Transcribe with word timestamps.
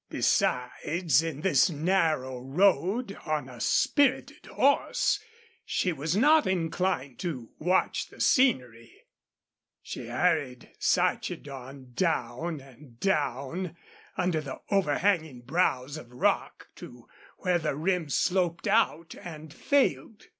Besides, 0.09 1.21
in 1.21 1.41
this 1.41 1.69
narrow 1.69 2.39
road, 2.39 3.15
on 3.23 3.47
a 3.47 3.61
spirited 3.61 4.47
horse, 4.47 5.19
she 5.63 5.93
was 5.93 6.17
not 6.17 6.47
inclined 6.47 7.19
to 7.19 7.51
watch 7.59 8.07
the 8.07 8.19
scenery. 8.19 9.03
She 9.83 10.07
hurried 10.07 10.71
Sarchedon 10.79 11.93
down 11.93 12.61
and 12.61 12.99
down, 12.99 13.77
under 14.17 14.41
the 14.41 14.59
overhanging 14.71 15.41
brows 15.41 15.97
of 15.97 16.11
rock, 16.11 16.69
to 16.77 17.07
where 17.37 17.59
the 17.59 17.75
rim 17.75 18.09
sloped 18.09 18.65
out 18.67 19.13
and 19.21 19.53
failed. 19.53 20.23